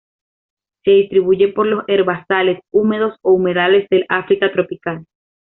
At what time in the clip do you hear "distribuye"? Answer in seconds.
0.89-1.49